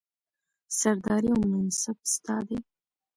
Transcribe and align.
سرداري 0.79 1.29
او 1.35 1.41
منصب 1.51 1.97
ستا 2.13 2.37
دی 2.47 2.57